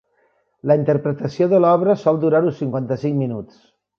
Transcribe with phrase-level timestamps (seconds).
[0.71, 3.63] La interpretació de l'obra sol durar uns cinquanta-cinc minuts.